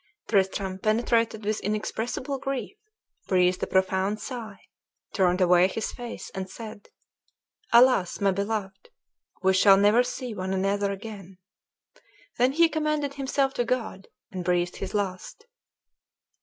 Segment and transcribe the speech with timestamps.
[0.27, 2.75] Tristram, penetrated with inexpressible grief,
[3.27, 4.57] breathed a profound sigh,
[5.13, 6.87] turned away his face, and said,
[7.71, 8.89] "Alas, my beloved!
[9.43, 11.37] we shall never see one another again!"
[12.39, 15.45] Then he commended himself to God, and breathed his last.